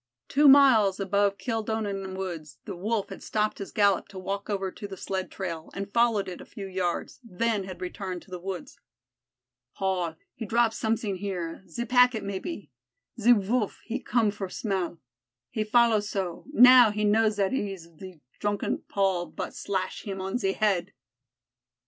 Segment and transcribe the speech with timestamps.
[0.27, 4.87] Two miles above Kildonan woods the Wolf had stopped his gallop to walk over to
[4.87, 8.79] the sled trail, had followed it a few yards, then had returned to the woods.
[9.75, 12.71] "Paul he drop somesin' here, ze packet maybe;
[13.19, 14.99] ze Voolf he come for smell.
[15.51, 20.39] He follow so now he know zat eez ze drunken Paul vot slash heem on
[20.39, 20.93] ze head."